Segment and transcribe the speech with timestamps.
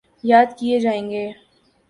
[0.23, 1.25] یاد کیے جائیں گے۔